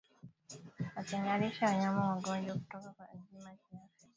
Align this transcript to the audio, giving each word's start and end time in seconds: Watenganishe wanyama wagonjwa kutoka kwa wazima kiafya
Watenganishe 0.95 1.63
wanyama 1.65 2.01
wagonjwa 2.09 2.55
kutoka 2.55 2.89
kwa 2.89 3.05
wazima 3.13 3.51
kiafya 3.61 4.09